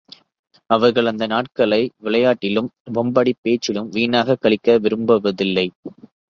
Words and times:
அவர்கள் 0.69 1.05
அந்த 1.05 1.27
நாட்களை 1.27 1.91
விளையாட்டிலும், 1.97 2.69
வம்படிப் 2.93 3.41
பேச்சிலும் 3.41 3.89
வீணாகக் 3.89 4.41
கழிக்க 4.41 4.79
விரும்புவதில்லை. 4.79 5.67